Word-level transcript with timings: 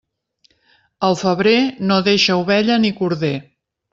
El 1.09 1.17
febrer 1.19 1.53
no 1.91 1.99
deixa 2.09 2.39
ovella 2.45 2.81
ni 2.87 2.93
corder. 3.03 3.33